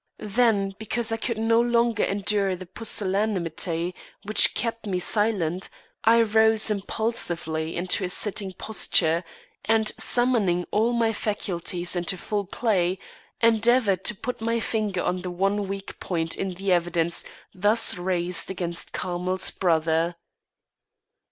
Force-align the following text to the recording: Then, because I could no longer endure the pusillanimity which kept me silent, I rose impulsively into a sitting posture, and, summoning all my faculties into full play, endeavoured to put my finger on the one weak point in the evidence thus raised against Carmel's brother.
Then, 0.17 0.73
because 0.79 1.11
I 1.11 1.17
could 1.17 1.37
no 1.37 1.61
longer 1.61 2.03
endure 2.03 2.55
the 2.55 2.65
pusillanimity 2.65 3.93
which 4.23 4.55
kept 4.55 4.87
me 4.87 4.97
silent, 4.97 5.69
I 6.03 6.23
rose 6.23 6.71
impulsively 6.71 7.75
into 7.75 8.03
a 8.03 8.09
sitting 8.09 8.53
posture, 8.53 9.23
and, 9.65 9.87
summoning 9.99 10.65
all 10.71 10.91
my 10.93 11.13
faculties 11.13 11.95
into 11.95 12.17
full 12.17 12.45
play, 12.45 12.97
endeavoured 13.41 14.03
to 14.05 14.15
put 14.15 14.41
my 14.41 14.59
finger 14.59 15.03
on 15.03 15.21
the 15.21 15.29
one 15.29 15.67
weak 15.67 15.99
point 15.99 16.35
in 16.35 16.55
the 16.55 16.71
evidence 16.71 17.23
thus 17.53 17.95
raised 17.95 18.49
against 18.49 18.93
Carmel's 18.93 19.51
brother. 19.51 20.15